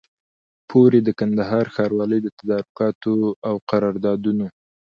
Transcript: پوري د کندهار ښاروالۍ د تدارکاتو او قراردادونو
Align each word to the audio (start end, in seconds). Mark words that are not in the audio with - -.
پوري 0.69 0.99
د 1.03 1.09
کندهار 1.19 1.65
ښاروالۍ 1.75 2.19
د 2.23 2.27
تدارکاتو 2.39 3.13
او 3.47 3.55
قراردادونو 3.69 4.47